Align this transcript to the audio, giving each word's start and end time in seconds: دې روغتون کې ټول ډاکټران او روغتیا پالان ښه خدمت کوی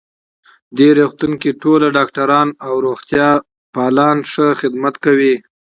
دې 0.77 0.89
روغتون 0.99 1.31
کې 1.41 1.51
ټول 1.61 1.81
ډاکټران 1.97 2.47
او 2.65 2.73
روغتیا 2.85 3.29
پالان 3.73 4.17
ښه 4.31 4.47
خدمت 4.61 4.95
کوی 5.05 5.33